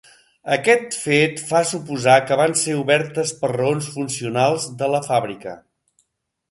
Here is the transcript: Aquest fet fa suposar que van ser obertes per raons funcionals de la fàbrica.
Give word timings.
Aquest 0.53 0.95
fet 1.01 1.43
fa 1.49 1.61
suposar 1.73 2.15
que 2.31 2.39
van 2.41 2.57
ser 2.63 2.75
obertes 2.79 3.35
per 3.43 3.53
raons 3.55 3.93
funcionals 4.01 4.69
de 4.83 4.93
la 4.97 5.05
fàbrica. 5.11 5.57